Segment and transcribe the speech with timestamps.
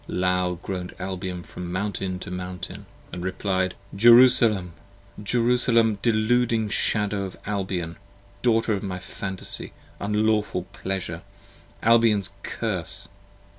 [0.07, 3.75] 36 Loud groan'd Albion from mountain to mountain & replied.
[3.91, 3.97] p.
[3.99, 4.73] 23 JERUSALEM!
[5.21, 5.99] Jerusalem!
[6.01, 7.97] deluding shadow of Albion!
[8.41, 9.73] Daughter of my phantasy!
[9.99, 11.21] unlawful pleasure!
[11.83, 13.09] Albion's curse!